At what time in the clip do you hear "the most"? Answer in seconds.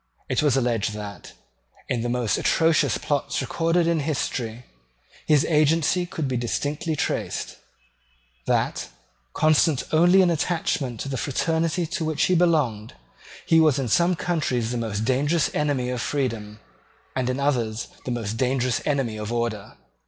2.01-2.39, 14.71-15.05, 18.03-18.37